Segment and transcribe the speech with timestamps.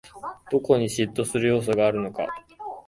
[0.49, 2.23] どこに嫉妬する要素があるのか